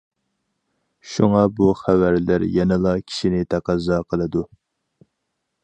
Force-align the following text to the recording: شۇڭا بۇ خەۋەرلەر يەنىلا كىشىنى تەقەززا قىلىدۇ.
شۇڭا 1.09 1.43
بۇ 1.59 1.67
خەۋەرلەر 1.81 2.47
يەنىلا 2.55 2.95
كىشىنى 3.05 3.45
تەقەززا 3.55 4.01
قىلىدۇ. 4.15 4.45